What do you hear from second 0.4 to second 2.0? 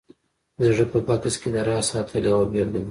د زړه په بکس کې د راز